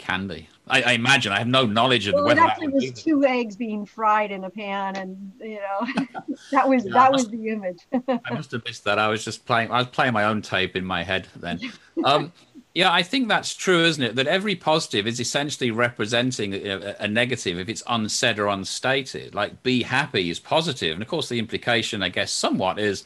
candy. 0.00 0.48
I, 0.66 0.82
I, 0.82 0.92
imagine 0.92 1.32
I 1.32 1.38
have 1.38 1.48
no 1.48 1.66
knowledge 1.66 2.06
of 2.06 2.14
well, 2.14 2.24
whether 2.24 2.40
it 2.40 2.44
actually 2.44 2.68
was 2.68 2.92
two 2.92 3.24
eggs 3.24 3.56
being 3.56 3.84
fried 3.84 4.30
in 4.30 4.44
a 4.44 4.50
pan, 4.50 4.96
and 4.96 5.32
you 5.40 5.60
know 5.60 6.04
that 6.52 6.68
was 6.68 6.84
yeah, 6.86 6.92
that 6.92 7.12
was 7.12 7.28
the 7.28 7.48
image. 7.48 7.86
I 8.08 8.32
must 8.32 8.50
have 8.52 8.64
missed 8.64 8.84
that. 8.84 8.98
I 8.98 9.08
was 9.08 9.24
just 9.24 9.44
playing. 9.46 9.70
I 9.70 9.78
was 9.78 9.88
playing 9.88 10.12
my 10.12 10.24
own 10.24 10.42
tape 10.42 10.76
in 10.76 10.84
my 10.84 11.02
head 11.02 11.28
then. 11.36 11.60
Um, 12.04 12.32
yeah, 12.74 12.92
I 12.92 13.02
think 13.02 13.28
that's 13.28 13.54
true, 13.54 13.84
isn't 13.84 14.02
it? 14.02 14.14
That 14.14 14.28
every 14.28 14.54
positive 14.54 15.06
is 15.06 15.20
essentially 15.20 15.70
representing 15.70 16.54
a, 16.54 16.96
a, 17.00 17.08
negative 17.08 17.58
if 17.58 17.68
it's 17.68 17.82
unsaid 17.88 18.38
or 18.38 18.46
unstated. 18.46 19.34
Like 19.34 19.62
be 19.62 19.82
happy 19.82 20.30
is 20.30 20.38
positive, 20.38 20.94
and 20.94 21.02
of 21.02 21.08
course 21.08 21.28
the 21.28 21.38
implication, 21.38 22.02
I 22.02 22.10
guess, 22.10 22.30
somewhat 22.30 22.78
is 22.78 23.04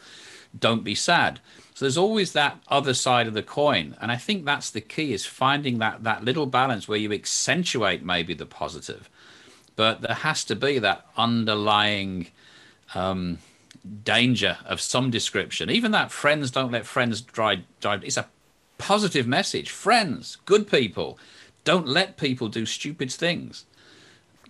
don't 0.58 0.84
be 0.84 0.94
sad. 0.94 1.40
So 1.74 1.84
there's 1.84 1.98
always 1.98 2.32
that 2.32 2.60
other 2.68 2.94
side 2.94 3.26
of 3.26 3.34
the 3.34 3.42
coin, 3.42 3.96
and 4.00 4.12
I 4.12 4.16
think 4.16 4.44
that's 4.44 4.70
the 4.70 4.80
key: 4.80 5.12
is 5.12 5.26
finding 5.26 5.78
that 5.78 6.04
that 6.04 6.24
little 6.24 6.46
balance 6.46 6.86
where 6.86 6.98
you 6.98 7.12
accentuate 7.12 8.04
maybe 8.04 8.32
the 8.32 8.46
positive, 8.46 9.10
but 9.74 10.00
there 10.00 10.14
has 10.14 10.44
to 10.44 10.54
be 10.54 10.78
that 10.78 11.04
underlying 11.16 12.28
um, 12.94 13.38
danger 14.04 14.58
of 14.64 14.80
some 14.80 15.10
description. 15.10 15.68
Even 15.68 15.90
that 15.90 16.12
friends 16.12 16.52
don't 16.52 16.70
let 16.70 16.86
friends 16.86 17.20
drive. 17.20 17.64
drive 17.80 18.04
it's 18.04 18.16
a 18.16 18.28
positive 18.78 19.26
message. 19.26 19.70
Friends, 19.70 20.36
good 20.44 20.70
people, 20.70 21.18
don't 21.64 21.88
let 21.88 22.16
people 22.16 22.48
do 22.48 22.66
stupid 22.66 23.10
things. 23.10 23.64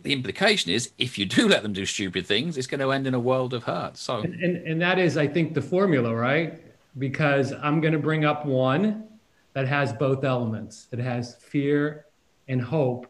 The 0.02 0.12
implication 0.12 0.71
is 0.71 0.90
if 0.99 1.19
you 1.19 1.25
do 1.25 1.49
let 1.49 1.62
them 1.62 1.73
do 1.73 1.87
stupid 1.87 2.26
things, 2.26 2.59
it's 2.59 2.66
going 2.66 2.81
to 2.81 2.93
end 2.93 3.07
in 3.07 3.14
a 3.14 3.19
world 3.19 3.54
of 3.54 3.64
hurt. 3.64 3.97
So, 3.97 4.19
and, 4.19 4.35
and, 4.35 4.57
and 4.66 4.81
that 4.83 4.99
is, 4.99 5.16
I 5.16 5.26
think, 5.26 5.54
the 5.54 5.62
formula, 5.62 6.14
right? 6.14 6.61
Because 6.99 7.53
I'm 7.53 7.81
going 7.81 7.93
to 7.93 7.99
bring 7.99 8.25
up 8.25 8.47
one 8.47 9.09
that 9.55 9.67
has 9.69 9.93
both 9.93 10.25
elements. 10.25 10.89
It 10.93 10.99
has 10.99 11.37
fear 11.37 12.07
and 12.49 12.61
hope. 12.61 13.07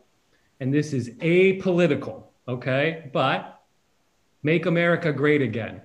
And 0.60 0.72
this 0.72 0.92
is 0.92 1.10
apolitical, 1.20 2.24
okay? 2.48 3.10
But 3.12 3.60
make 4.42 4.66
America 4.66 5.12
great 5.12 5.42
again. 5.42 5.82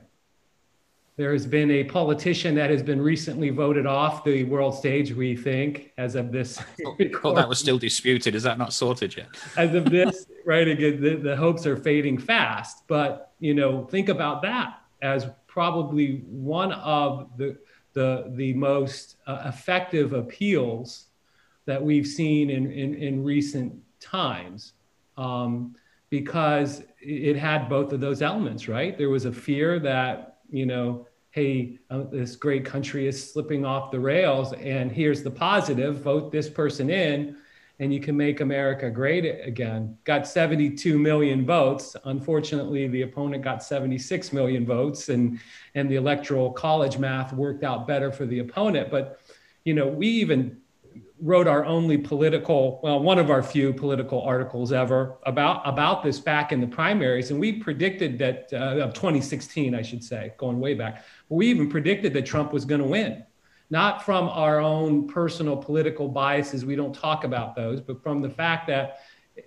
There 1.17 1.33
has 1.33 1.45
been 1.45 1.69
a 1.69 1.83
politician 1.83 2.55
that 2.55 2.69
has 2.69 2.81
been 2.81 3.01
recently 3.01 3.49
voted 3.49 3.85
off 3.85 4.23
the 4.23 4.45
world 4.45 4.73
stage, 4.73 5.11
we 5.11 5.35
think, 5.35 5.91
as 5.97 6.15
of 6.15 6.31
this. 6.31 6.61
oh, 6.85 7.33
that 7.33 7.49
was 7.49 7.59
still 7.59 7.77
disputed. 7.77 8.35
Is 8.35 8.43
that 8.43 8.57
not 8.57 8.71
sorted 8.71 9.17
yet? 9.17 9.27
as 9.57 9.75
of 9.75 9.85
this, 9.89 10.27
right? 10.45 10.65
Again, 10.65 11.01
the, 11.01 11.15
the 11.15 11.35
hopes 11.35 11.65
are 11.65 11.75
fading 11.75 12.17
fast. 12.17 12.87
But, 12.87 13.33
you 13.39 13.53
know, 13.53 13.83
think 13.85 14.07
about 14.07 14.41
that 14.43 14.81
as 15.01 15.27
probably 15.47 16.23
one 16.29 16.71
of 16.71 17.31
the 17.37 17.57
the, 17.93 18.31
the 18.35 18.53
most 18.53 19.17
uh, 19.27 19.43
effective 19.45 20.13
appeals 20.13 21.07
that 21.65 21.81
we've 21.81 22.07
seen 22.07 22.49
in, 22.49 22.71
in, 22.71 22.95
in 22.95 23.23
recent 23.23 23.73
times 23.99 24.73
um, 25.17 25.75
because 26.09 26.83
it 26.99 27.35
had 27.35 27.69
both 27.69 27.93
of 27.93 27.99
those 27.99 28.21
elements, 28.21 28.67
right? 28.67 28.97
There 28.97 29.09
was 29.09 29.25
a 29.25 29.31
fear 29.31 29.79
that, 29.79 30.37
you 30.49 30.65
know, 30.65 31.07
hey, 31.31 31.77
uh, 31.91 32.03
this 32.11 32.35
great 32.35 32.65
country 32.65 33.07
is 33.07 33.31
slipping 33.31 33.65
off 33.65 33.91
the 33.91 33.99
rails, 33.99 34.53
and 34.53 34.91
here's 34.91 35.21
the 35.21 35.29
positive 35.29 36.01
vote 36.01 36.31
this 36.31 36.49
person 36.49 36.89
in 36.89 37.37
and 37.79 37.93
you 37.93 37.99
can 38.01 38.15
make 38.15 38.41
America 38.41 38.89
great 38.89 39.25
again. 39.45 39.97
Got 40.03 40.27
72 40.27 40.99
million 40.99 41.45
votes. 41.45 41.95
Unfortunately, 42.03 42.87
the 42.87 43.03
opponent 43.03 43.43
got 43.43 43.63
76 43.63 44.33
million 44.33 44.65
votes, 44.65 45.09
and 45.09 45.39
and 45.75 45.89
the 45.89 45.95
electoral 45.95 46.51
college 46.51 46.97
math 46.97 47.31
worked 47.33 47.63
out 47.63 47.87
better 47.87 48.11
for 48.11 48.25
the 48.25 48.39
opponent. 48.39 48.91
But 48.91 49.19
you 49.63 49.73
know, 49.73 49.87
we 49.87 50.07
even 50.07 50.57
wrote 51.21 51.47
our 51.47 51.65
only 51.65 51.97
political, 51.97 52.79
well, 52.81 52.99
one 52.99 53.19
of 53.19 53.29
our 53.29 53.43
few 53.43 53.73
political 53.73 54.21
articles 54.21 54.71
ever 54.71 55.17
about 55.25 55.61
about 55.65 56.03
this 56.03 56.19
back 56.19 56.51
in 56.51 56.59
the 56.59 56.67
primaries, 56.67 57.31
and 57.31 57.39
we 57.39 57.53
predicted 57.53 58.17
that 58.19 58.49
uh, 58.51 58.83
of 58.83 58.93
2016, 58.93 59.73
I 59.73 59.81
should 59.81 60.03
say, 60.03 60.33
going 60.37 60.59
way 60.59 60.73
back. 60.73 61.05
We 61.29 61.47
even 61.47 61.69
predicted 61.69 62.13
that 62.13 62.25
Trump 62.25 62.51
was 62.51 62.65
going 62.65 62.81
to 62.81 62.87
win 62.87 63.23
not 63.69 64.03
from 64.03 64.27
our 64.29 64.59
own 64.59 65.07
personal 65.07 65.55
political 65.55 66.07
biases. 66.07 66.65
We 66.65 66.75
don't 66.75 66.93
talk 66.93 67.23
about 67.23 67.55
those, 67.55 67.79
but 67.81 68.01
from 68.01 68.21
the 68.21 68.29
fact 68.29 68.67
that 68.67 68.99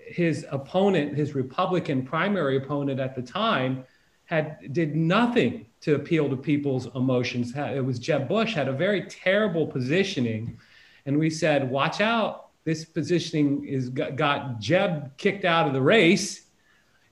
his 0.06 0.46
opponent, 0.50 1.16
his 1.16 1.34
Republican 1.34 2.04
primary 2.04 2.56
opponent 2.56 3.00
at 3.00 3.14
the 3.14 3.22
time, 3.22 3.84
had 4.24 4.72
did 4.72 4.94
nothing 4.96 5.66
to 5.80 5.96
appeal 5.96 6.30
to 6.30 6.36
people's 6.36 6.86
emotions. 6.94 7.52
It 7.56 7.84
was 7.84 7.98
Jeb 7.98 8.28
Bush 8.28 8.54
had 8.54 8.68
a 8.68 8.72
very 8.72 9.02
terrible 9.02 9.66
positioning, 9.66 10.58
and 11.04 11.18
we 11.18 11.28
said, 11.28 11.68
"Watch 11.68 12.00
out! 12.00 12.50
This 12.64 12.84
positioning 12.84 13.64
is 13.66 13.88
got 13.90 14.60
Jeb 14.60 15.16
kicked 15.18 15.44
out 15.44 15.66
of 15.66 15.72
the 15.72 15.82
race." 15.82 16.41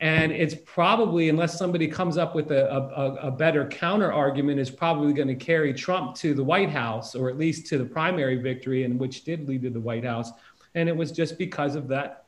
And 0.00 0.32
it's 0.32 0.54
probably, 0.64 1.28
unless 1.28 1.58
somebody 1.58 1.86
comes 1.86 2.16
up 2.16 2.34
with 2.34 2.50
a, 2.50 2.74
a, 2.74 3.28
a 3.28 3.30
better 3.30 3.66
counter 3.66 4.10
argument, 4.10 4.58
is 4.58 4.70
probably 4.70 5.12
going 5.12 5.28
to 5.28 5.34
carry 5.34 5.74
Trump 5.74 6.14
to 6.16 6.32
the 6.32 6.42
White 6.42 6.70
House, 6.70 7.14
or 7.14 7.28
at 7.28 7.36
least 7.36 7.66
to 7.66 7.78
the 7.78 7.84
primary 7.84 8.36
victory, 8.36 8.84
and 8.84 8.98
which 8.98 9.24
did 9.24 9.46
lead 9.46 9.62
to 9.62 9.70
the 9.70 9.80
White 9.80 10.04
House. 10.04 10.30
And 10.74 10.88
it 10.88 10.96
was 10.96 11.12
just 11.12 11.36
because 11.36 11.74
of 11.74 11.88
that 11.88 12.24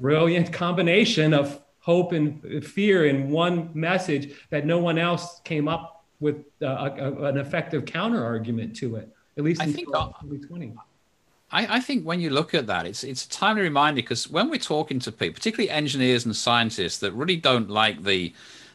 brilliant 0.00 0.50
combination 0.50 1.34
of 1.34 1.60
hope 1.80 2.12
and 2.12 2.64
fear 2.64 3.04
in 3.06 3.30
one 3.30 3.68
message 3.74 4.34
that 4.48 4.64
no 4.64 4.78
one 4.78 4.96
else 4.96 5.40
came 5.44 5.68
up 5.68 6.06
with 6.20 6.36
uh, 6.62 6.90
a, 6.96 7.24
an 7.24 7.36
effective 7.36 7.84
counter 7.84 8.24
argument 8.24 8.74
to 8.76 8.96
it, 8.96 9.14
at 9.36 9.44
least 9.44 9.60
I 9.60 9.66
in 9.66 9.74
2020. 9.74 10.72
I, 11.54 11.76
I, 11.76 11.80
think 11.80 12.04
when 12.04 12.18
you 12.18 12.30
look 12.30 12.52
at 12.52 12.66
that, 12.66 12.84
it's 12.84 13.04
it's 13.04 13.24
a 13.24 13.28
timely 13.28 13.62
reminder 13.62 14.02
because 14.02 14.28
when 14.28 14.50
we're 14.50 14.58
talking 14.58 14.98
to 14.98 15.12
people, 15.12 15.34
particularly 15.34 15.70
engineers 15.70 16.24
and 16.24 16.34
scientists 16.34 16.98
that 16.98 17.12
really 17.12 17.36
don't 17.36 17.70
like 17.70 18.02
the 18.02 18.32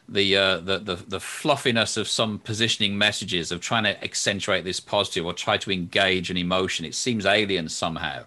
the, 0.08 0.36
uh, 0.36 0.56
the 0.56 0.78
the 0.78 0.96
the 0.96 1.20
fluffiness 1.20 1.98
of 1.98 2.08
some 2.08 2.38
positioning 2.38 2.96
messages 2.96 3.52
of 3.52 3.60
trying 3.60 3.84
to 3.84 4.02
accentuate 4.02 4.64
this 4.64 4.80
positive 4.80 5.26
or 5.26 5.34
try 5.34 5.58
to 5.58 5.70
engage 5.70 6.30
an 6.30 6.38
emotion, 6.38 6.86
it 6.86 6.94
seems 6.94 7.26
alien 7.26 7.68
somehow. 7.68 8.24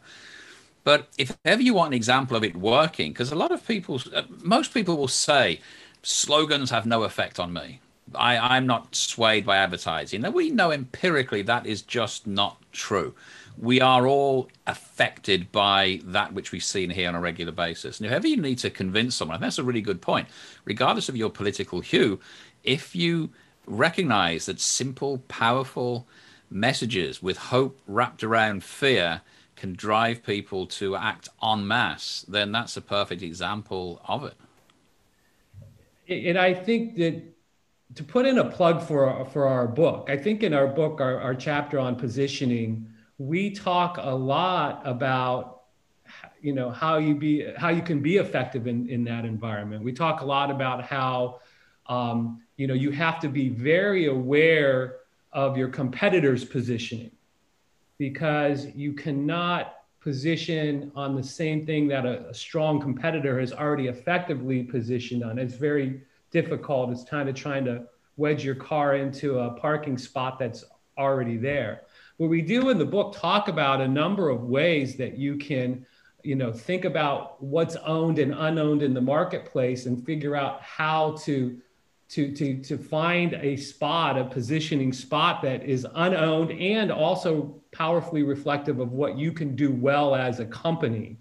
But 0.83 1.07
if 1.17 1.35
ever 1.45 1.61
you 1.61 1.73
want 1.73 1.87
an 1.87 1.97
example 1.97 2.37
of 2.37 2.43
it 2.43 2.55
working, 2.55 3.11
because 3.11 3.31
a 3.31 3.35
lot 3.35 3.51
of 3.51 3.65
people, 3.67 4.01
uh, 4.13 4.23
most 4.43 4.73
people 4.73 4.97
will 4.97 5.07
say, 5.07 5.61
slogans 6.03 6.69
have 6.69 6.85
no 6.85 7.03
effect 7.03 7.39
on 7.39 7.53
me. 7.53 7.79
I, 8.13 8.37
I'm 8.37 8.67
not 8.67 8.93
swayed 8.93 9.45
by 9.45 9.57
advertising. 9.57 10.21
Now, 10.21 10.31
we 10.31 10.49
know 10.49 10.71
empirically 10.71 11.41
that 11.43 11.65
is 11.65 11.81
just 11.81 12.27
not 12.27 12.57
true 12.73 13.15
we 13.57 13.81
are 13.81 14.07
all 14.07 14.49
affected 14.67 15.51
by 15.51 15.99
that 16.05 16.33
which 16.33 16.51
we 16.51 16.59
see 16.59 16.83
and 16.83 16.93
hear 16.93 17.07
on 17.07 17.15
a 17.15 17.19
regular 17.19 17.51
basis. 17.51 17.99
And 17.99 18.07
if 18.07 18.11
ever 18.11 18.27
you 18.27 18.37
need 18.37 18.57
to 18.59 18.69
convince 18.69 19.15
someone, 19.15 19.39
that's 19.41 19.59
a 19.59 19.63
really 19.63 19.81
good 19.81 20.01
point, 20.01 20.27
regardless 20.65 21.09
of 21.09 21.15
your 21.15 21.29
political 21.29 21.79
hue, 21.79 22.19
if 22.63 22.95
you 22.95 23.29
recognize 23.65 24.47
that 24.47 24.59
simple, 24.59 25.19
powerful 25.27 26.07
messages 26.49 27.21
with 27.21 27.37
hope 27.37 27.79
wrapped 27.87 28.23
around 28.23 28.63
fear 28.63 29.21
can 29.55 29.73
drive 29.73 30.23
people 30.23 30.65
to 30.65 30.95
act 30.95 31.29
en 31.41 31.65
masse, 31.65 32.25
then 32.27 32.51
that's 32.51 32.75
a 32.75 32.81
perfect 32.81 33.21
example 33.21 34.01
of 34.07 34.25
it. 34.25 34.33
And 36.09 36.37
I 36.37 36.53
think 36.53 36.97
that 36.97 37.21
to 37.95 38.03
put 38.03 38.25
in 38.25 38.39
a 38.39 38.49
plug 38.49 38.81
for, 38.81 39.25
for 39.25 39.47
our 39.47 39.67
book, 39.67 40.09
I 40.09 40.17
think 40.17 40.43
in 40.43 40.53
our 40.53 40.67
book, 40.67 40.99
our, 40.99 41.19
our 41.19 41.35
chapter 41.35 41.79
on 41.79 41.95
positioning, 41.95 42.89
we 43.27 43.49
talk 43.51 43.97
a 44.01 44.13
lot 44.13 44.81
about 44.83 45.61
you 46.41 46.53
know 46.53 46.69
how 46.69 46.97
you 46.97 47.15
be 47.15 47.45
how 47.55 47.69
you 47.69 47.81
can 47.81 48.01
be 48.01 48.17
effective 48.17 48.67
in 48.67 48.89
in 48.89 49.05
that 49.05 49.23
environment. 49.23 49.81
We 49.81 49.93
talk 49.93 50.19
a 50.21 50.25
lot 50.25 50.51
about 50.51 50.83
how 50.83 51.39
um, 51.87 52.41
you 52.57 52.67
know 52.67 52.73
you 52.73 52.91
have 52.91 53.21
to 53.21 53.29
be 53.29 53.47
very 53.47 54.07
aware 54.07 54.97
of 55.31 55.57
your 55.57 55.69
competitors 55.69 56.43
positioning 56.43 57.11
because 57.97 58.67
you 58.75 58.91
cannot 58.91 59.75
position 60.01 60.91
on 60.93 61.15
the 61.15 61.23
same 61.23 61.65
thing 61.65 61.87
that 61.87 62.05
a, 62.05 62.27
a 62.27 62.33
strong 62.33 62.81
competitor 62.81 63.39
has 63.39 63.53
already 63.53 63.87
effectively 63.87 64.63
positioned 64.63 65.23
on. 65.23 65.39
It's 65.39 65.55
very 65.55 66.01
difficult. 66.29 66.91
It's 66.91 67.05
kind 67.05 67.29
of 67.29 67.35
trying 67.35 67.63
to 67.65 67.85
wedge 68.17 68.43
your 68.43 68.55
car 68.55 68.97
into 68.97 69.39
a 69.39 69.51
parking 69.51 69.97
spot 69.97 70.37
that's 70.39 70.65
already 70.97 71.37
there 71.37 71.83
what 72.17 72.29
we 72.29 72.41
do 72.41 72.69
in 72.69 72.77
the 72.77 72.85
book 72.85 73.15
talk 73.15 73.47
about 73.47 73.81
a 73.81 73.87
number 73.87 74.29
of 74.29 74.43
ways 74.43 74.95
that 74.97 75.17
you 75.17 75.37
can 75.37 75.85
you 76.23 76.35
know 76.35 76.51
think 76.51 76.85
about 76.85 77.41
what's 77.43 77.75
owned 77.77 78.19
and 78.19 78.33
unowned 78.33 78.81
in 78.81 78.93
the 78.93 79.01
marketplace 79.01 79.85
and 79.85 80.05
figure 80.05 80.35
out 80.35 80.61
how 80.61 81.11
to 81.17 81.59
to 82.09 82.31
to 82.31 82.61
to 82.61 82.77
find 82.77 83.33
a 83.33 83.55
spot 83.55 84.17
a 84.17 84.23
positioning 84.23 84.93
spot 84.93 85.41
that 85.41 85.63
is 85.63 85.85
unowned 85.95 86.51
and 86.51 86.91
also 86.91 87.61
powerfully 87.71 88.23
reflective 88.23 88.79
of 88.79 88.91
what 88.91 89.17
you 89.17 89.31
can 89.31 89.55
do 89.55 89.71
well 89.71 90.15
as 90.15 90.39
a 90.39 90.45
company. 90.45 91.17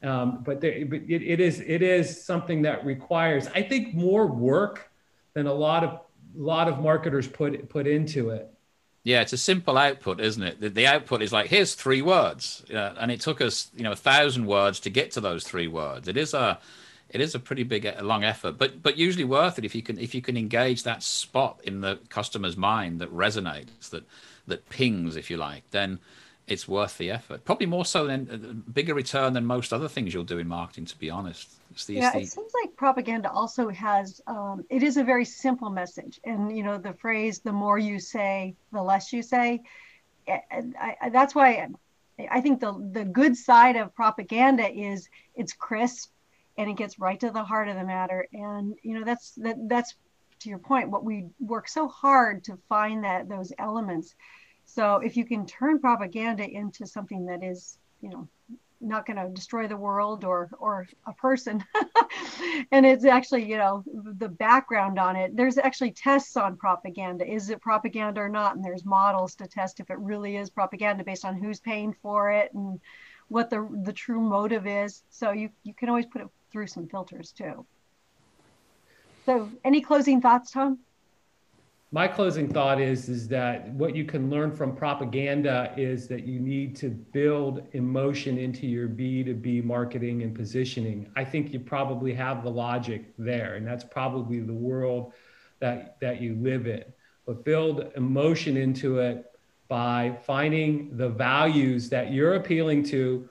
Um, 0.00 0.44
but, 0.44 0.60
there, 0.60 0.86
but 0.86 1.00
it, 1.08 1.22
it 1.22 1.40
is 1.40 1.60
it 1.60 1.82
is 1.82 2.24
something 2.24 2.62
that 2.62 2.86
requires 2.86 3.48
i 3.48 3.60
think 3.60 3.94
more 3.94 4.28
work 4.28 4.92
than 5.34 5.48
a 5.48 5.52
lot 5.52 5.82
of 5.82 5.98
lot 6.36 6.68
of 6.68 6.78
marketers 6.78 7.26
put 7.26 7.68
put 7.68 7.88
into 7.88 8.30
it 8.30 8.48
Yeah, 9.08 9.22
it's 9.22 9.32
a 9.32 9.38
simple 9.38 9.78
output, 9.78 10.20
isn't 10.20 10.42
it? 10.42 10.60
The, 10.60 10.68
the 10.68 10.86
output 10.86 11.22
is 11.22 11.32
like, 11.32 11.46
here's 11.48 11.74
three 11.74 12.02
words, 12.02 12.62
uh, 12.70 12.92
and 13.00 13.10
it 13.10 13.22
took 13.22 13.40
us, 13.40 13.70
you 13.74 13.82
know, 13.82 13.92
a 13.92 13.96
thousand 13.96 14.44
words 14.44 14.80
to 14.80 14.90
get 14.90 15.12
to 15.12 15.20
those 15.22 15.44
three 15.44 15.66
words. 15.66 16.08
It 16.08 16.18
is 16.18 16.34
a, 16.34 16.58
it 17.08 17.22
is 17.22 17.34
a 17.34 17.38
pretty 17.38 17.62
big, 17.62 17.86
a 17.86 18.02
long 18.02 18.22
effort, 18.22 18.58
but 18.58 18.82
but 18.82 18.98
usually 18.98 19.24
worth 19.24 19.58
it 19.58 19.64
if 19.64 19.74
you 19.74 19.80
can 19.80 19.98
if 19.98 20.14
you 20.14 20.20
can 20.20 20.36
engage 20.36 20.82
that 20.82 21.02
spot 21.02 21.58
in 21.64 21.80
the 21.80 21.98
customer's 22.10 22.58
mind 22.58 23.00
that 23.00 23.10
resonates, 23.10 23.88
that 23.92 24.04
that 24.46 24.68
pings, 24.68 25.16
if 25.16 25.30
you 25.30 25.38
like, 25.38 25.62
then 25.70 26.00
it's 26.48 26.66
worth 26.66 26.98
the 26.98 27.10
effort. 27.10 27.44
Probably 27.44 27.66
more 27.66 27.84
so 27.84 28.06
than 28.06 28.28
uh, 28.30 28.70
bigger 28.72 28.94
return 28.94 29.32
than 29.32 29.44
most 29.44 29.72
other 29.72 29.88
things 29.88 30.12
you'll 30.12 30.24
do 30.24 30.38
in 30.38 30.48
marketing. 30.48 30.86
To 30.86 30.98
be 30.98 31.10
honest, 31.10 31.48
the, 31.86 31.94
yeah, 31.94 32.12
the... 32.12 32.20
it 32.20 32.28
seems 32.28 32.52
like 32.62 32.76
propaganda 32.76 33.30
also 33.30 33.68
has. 33.68 34.20
Um, 34.26 34.64
it 34.70 34.82
is 34.82 34.96
a 34.96 35.04
very 35.04 35.24
simple 35.24 35.70
message, 35.70 36.20
and 36.24 36.56
you 36.56 36.62
know 36.62 36.78
the 36.78 36.94
phrase 36.94 37.40
"the 37.40 37.52
more 37.52 37.78
you 37.78 37.98
say, 37.98 38.54
the 38.72 38.82
less 38.82 39.12
you 39.12 39.22
say." 39.22 39.62
And 40.50 40.74
I, 40.78 40.96
I, 41.00 41.08
that's 41.08 41.34
why 41.34 41.68
I 42.30 42.40
think 42.40 42.60
the 42.60 42.72
the 42.92 43.04
good 43.04 43.36
side 43.36 43.76
of 43.76 43.94
propaganda 43.94 44.68
is 44.68 45.08
it's 45.34 45.52
crisp 45.52 46.10
and 46.56 46.68
it 46.68 46.76
gets 46.76 46.98
right 46.98 47.18
to 47.20 47.30
the 47.30 47.44
heart 47.44 47.68
of 47.68 47.76
the 47.76 47.84
matter. 47.84 48.26
And 48.32 48.74
you 48.82 48.98
know 48.98 49.04
that's 49.04 49.32
that 49.36 49.56
that's 49.68 49.94
to 50.40 50.48
your 50.48 50.58
point 50.58 50.90
what 50.90 51.04
we 51.04 51.26
work 51.40 51.68
so 51.68 51.88
hard 51.88 52.44
to 52.44 52.58
find 52.68 53.04
that 53.04 53.28
those 53.28 53.52
elements. 53.58 54.14
So 54.70 54.96
if 54.96 55.16
you 55.16 55.24
can 55.24 55.46
turn 55.46 55.80
propaganda 55.80 56.46
into 56.48 56.86
something 56.86 57.24
that 57.26 57.42
is 57.42 57.78
you 58.02 58.10
know 58.10 58.28
not 58.80 59.06
going 59.06 59.16
to 59.16 59.28
destroy 59.34 59.66
the 59.66 59.76
world 59.76 60.24
or 60.24 60.50
or 60.60 60.86
a 61.06 61.12
person 61.14 61.64
and 62.70 62.86
it's 62.86 63.04
actually 63.04 63.44
you 63.48 63.56
know 63.56 63.82
the 64.20 64.28
background 64.28 64.98
on 64.98 65.16
it 65.16 65.34
there's 65.34 65.58
actually 65.58 65.90
tests 65.90 66.36
on 66.36 66.56
propaganda. 66.56 67.26
Is 67.26 67.50
it 67.50 67.60
propaganda 67.62 68.20
or 68.20 68.28
not? 68.28 68.54
And 68.54 68.64
there's 68.64 68.84
models 68.84 69.34
to 69.36 69.48
test 69.48 69.80
if 69.80 69.90
it 69.90 69.98
really 69.98 70.36
is 70.36 70.50
propaganda 70.50 71.02
based 71.02 71.24
on 71.24 71.34
who's 71.34 71.60
paying 71.60 71.94
for 72.02 72.30
it 72.30 72.52
and 72.52 72.78
what 73.28 73.48
the 73.50 73.66
the 73.84 73.92
true 73.92 74.20
motive 74.20 74.66
is. 74.66 75.02
So 75.08 75.32
you 75.32 75.48
you 75.64 75.72
can 75.72 75.88
always 75.88 76.06
put 76.06 76.20
it 76.20 76.28
through 76.52 76.66
some 76.66 76.88
filters 76.88 77.32
too. 77.32 77.66
So 79.24 79.50
any 79.64 79.80
closing 79.80 80.20
thoughts 80.20 80.50
tom 80.50 80.78
my 81.90 82.06
closing 82.06 82.48
thought 82.48 82.80
is 82.80 83.08
is 83.08 83.28
that 83.28 83.70
what 83.72 83.96
you 83.96 84.04
can 84.04 84.28
learn 84.28 84.52
from 84.54 84.76
propaganda 84.76 85.72
is 85.76 86.06
that 86.08 86.26
you 86.26 86.38
need 86.38 86.76
to 86.76 86.90
build 86.90 87.66
emotion 87.72 88.36
into 88.36 88.66
your 88.66 88.88
b2b 88.88 89.64
marketing 89.64 90.22
and 90.22 90.34
positioning. 90.34 91.10
I 91.16 91.24
think 91.24 91.52
you 91.52 91.60
probably 91.60 92.12
have 92.12 92.42
the 92.42 92.50
logic 92.50 93.14
there 93.16 93.54
and 93.54 93.66
that's 93.66 93.84
probably 93.84 94.40
the 94.40 94.52
world 94.52 95.14
that 95.60 95.98
that 96.00 96.20
you 96.20 96.34
live 96.34 96.66
in. 96.66 96.84
But 97.26 97.44
build 97.44 97.90
emotion 97.96 98.58
into 98.58 98.98
it 98.98 99.24
by 99.68 100.18
finding 100.24 100.96
the 100.96 101.08
values 101.08 101.88
that 101.88 102.12
you're 102.12 102.34
appealing 102.34 102.82
to 102.84 103.28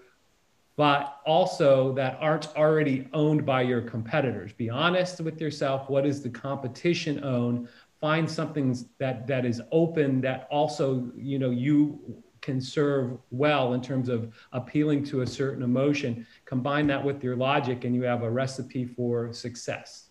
but 0.78 1.22
also 1.26 1.92
that 1.94 2.20
aren't 2.22 2.56
already 2.56 3.08
owned 3.12 3.44
by 3.44 3.64
your 3.64 3.82
competitors. 3.82 4.54
Be 4.54 4.70
honest 4.70 5.22
with 5.22 5.40
yourself 5.40 5.92
what 5.92 6.06
does 6.06 6.24
the 6.24 6.30
competition 6.30 7.24
own 7.24 7.68
find 8.00 8.30
something 8.30 8.77
that 9.00 9.27
that 9.27 9.46
is 9.46 9.62
open 9.72 10.22
that 10.22 10.48
also 10.51 11.12
you 11.16 11.39
know 11.39 11.50
you 11.50 12.00
can 12.42 12.62
serve 12.62 13.18
well 13.32 13.74
in 13.74 13.82
terms 13.82 14.10
of 14.10 14.34
appealing 14.54 15.04
to 15.04 15.22
a 15.22 15.27
certain 15.27 15.63
emotion 15.63 16.25
combine 16.46 16.88
that 16.88 17.04
with 17.04 17.24
your 17.24 17.36
logic 17.36 17.84
and 17.84 17.96
you 17.96 18.04
have 18.04 18.24
a 18.24 18.30
recipe 18.30 18.86
for 18.86 19.34
success. 19.34 20.10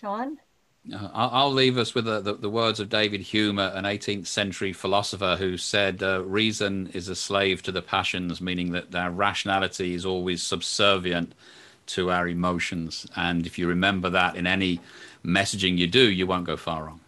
Sean? 0.00 0.38
Uh, 0.92 1.08
I'll 1.12 1.52
leave 1.52 1.78
us 1.78 1.94
with 1.94 2.06
the, 2.06 2.20
the, 2.20 2.34
the, 2.34 2.50
words 2.50 2.80
of 2.80 2.88
David 2.88 3.20
Hume, 3.20 3.60
an 3.60 3.84
18th 3.84 4.26
century 4.26 4.72
philosopher 4.72 5.36
who 5.38 5.56
said, 5.56 6.02
uh, 6.02 6.24
Reason 6.24 6.88
is 6.88 7.08
a 7.08 7.14
slave 7.14 7.62
to 7.62 7.72
the 7.72 7.82
passions, 7.82 8.40
meaning 8.40 8.72
that 8.72 8.92
our 8.92 9.12
rationality 9.12 9.94
is 9.94 10.04
always 10.04 10.42
subservient 10.42 11.36
to 11.86 12.10
our 12.10 12.28
emotions. 12.28 13.06
And 13.16 13.46
if 13.46 13.58
you 13.58 13.66
remember 13.66 14.10
that 14.10 14.36
in 14.36 14.46
any 14.46 14.80
messaging 15.24 15.78
you 15.78 15.86
do, 15.86 16.10
you 16.10 16.26
won't 16.26 16.44
go 16.44 16.56
far 16.56 16.84
wrong. 16.84 17.00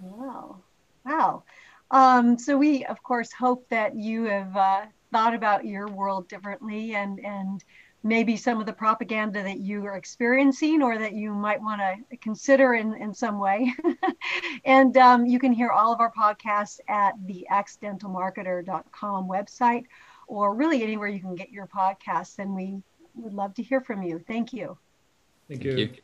Wow. 0.00 0.56
Wow. 1.04 1.42
Um, 1.90 2.38
so 2.38 2.56
we, 2.56 2.84
of 2.84 3.02
course, 3.02 3.32
hope 3.32 3.68
that 3.68 3.96
you 3.96 4.24
have 4.24 4.56
uh, 4.56 4.82
thought 5.12 5.34
about 5.34 5.64
your 5.64 5.88
world 5.88 6.28
differently 6.28 6.94
and, 6.94 7.18
and 7.24 7.64
maybe 8.02 8.36
some 8.36 8.60
of 8.60 8.66
the 8.66 8.72
propaganda 8.72 9.42
that 9.42 9.58
you 9.58 9.84
are 9.84 9.96
experiencing 9.96 10.82
or 10.82 10.98
that 10.98 11.12
you 11.12 11.34
might 11.34 11.60
want 11.60 11.80
to 11.80 12.16
consider 12.18 12.74
in, 12.74 12.94
in 12.94 13.12
some 13.12 13.38
way. 13.38 13.74
and 14.64 14.96
um, 14.96 15.26
you 15.26 15.38
can 15.38 15.52
hear 15.52 15.70
all 15.70 15.92
of 15.92 16.00
our 16.00 16.12
podcasts 16.12 16.78
at 16.88 17.14
the 17.26 17.46
accidentalmarketer.com 17.50 19.28
website 19.28 19.84
or 20.28 20.54
really 20.54 20.82
anywhere 20.82 21.08
you 21.08 21.20
can 21.20 21.34
get 21.34 21.50
your 21.50 21.66
podcasts. 21.66 22.38
And 22.38 22.54
we 22.54 22.80
would 23.14 23.34
love 23.34 23.54
to 23.54 23.62
hear 23.62 23.80
from 23.80 24.02
you. 24.02 24.18
Thank 24.26 24.52
you. 24.52 24.78
Thank 25.48 25.64
you. 25.64 25.76
Thank 25.76 25.96
you. 25.96 26.02